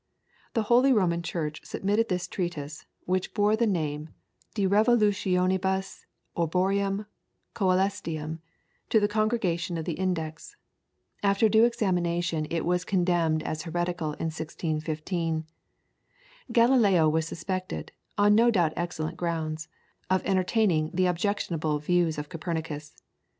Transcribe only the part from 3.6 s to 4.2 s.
name